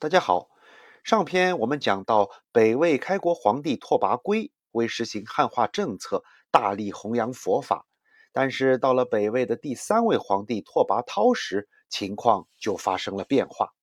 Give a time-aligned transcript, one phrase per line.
[0.00, 0.48] 大家好，
[1.02, 7.84] 上篇我们讲到北魏开国皇帝拓跋圭为实行汉化政策，大力弘扬佛法。
[8.30, 13.74] 但是到了北魏的第三位皇帝拓跋焘时，情况就发生了变化。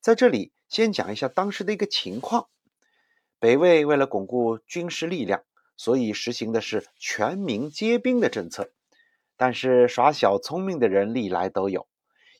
[0.00, 2.48] 在这里先讲一下当时的一个情况：
[3.38, 5.44] 北魏为了巩固军事力量，
[5.76, 8.72] 所以实行的是全民皆兵的政策。
[9.36, 11.86] 但是耍小聪明的人历来都有，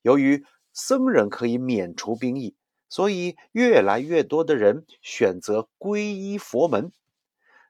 [0.02, 2.56] 由于僧人可以免除兵役。
[2.90, 6.92] 所以，越来越多的人选择皈依佛门，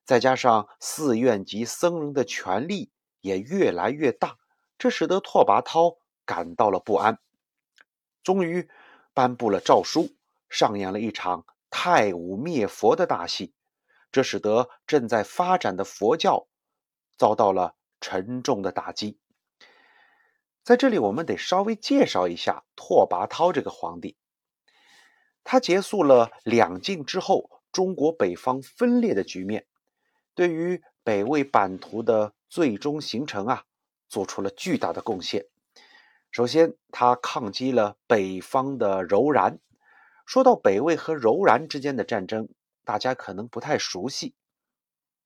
[0.04, 4.38] 再加上寺院及僧人的权力也越来越大，
[4.78, 7.18] 这使得拓跋焘感到了不安。
[8.22, 8.68] 终于
[9.12, 10.16] 颁布了诏书，
[10.48, 13.52] 上演了一场太武灭佛的大戏，
[14.10, 16.48] 这使得正在发展的佛教
[17.18, 19.18] 遭到了沉重的打击。
[20.62, 24.16] 在这里，我们得稍微介绍一下拓跋焘这个皇帝。
[25.50, 29.66] 他结束了两晋之后中国北方分裂的局面，
[30.32, 33.64] 对于北魏版图的最终形成啊，
[34.08, 35.46] 做出了巨大的贡献。
[36.30, 39.58] 首先，他抗击了北方的柔然。
[40.24, 42.48] 说到北魏和柔然之间的战争，
[42.84, 44.36] 大家可能不太熟悉，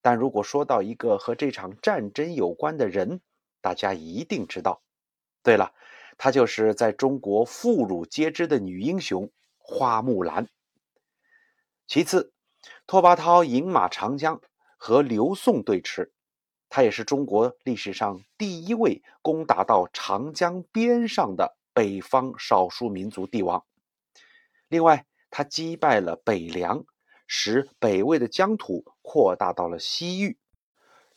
[0.00, 3.20] 但如果说到一个和这场战争有关的人，
[3.60, 4.80] 大家一定知道。
[5.42, 5.74] 对了，
[6.16, 9.30] 她就是在中国妇孺皆知的女英雄。
[9.66, 10.46] 花木兰。
[11.86, 12.34] 其次，
[12.86, 14.40] 拓跋焘饮马长江
[14.76, 16.10] 和刘宋对峙，
[16.68, 23.64] 他也是中国历史上第一位攻打到长江边上的北方少数民族帝王。
[24.68, 26.84] 另外，他击败了北凉，
[27.26, 30.38] 使北魏的疆土扩大到了西域，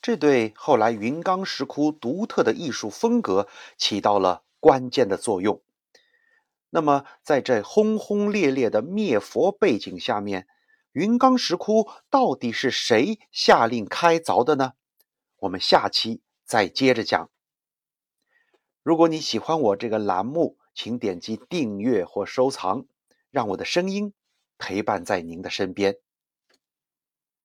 [0.02, 5.62] 这对后来云冈石窟独特的艺术风格起到了关键的作用。
[6.70, 10.48] 那么，在这轰轰烈烈的灭佛背景下面，
[10.92, 14.74] 云冈石窟到底是谁下令开凿的呢？
[15.38, 17.30] 我们下期再接着讲。
[18.84, 22.86] 如果你喜欢我这个栏目，请点击订阅或收藏，
[23.32, 24.14] 让我的声音
[24.58, 25.98] 陪伴在您的身边。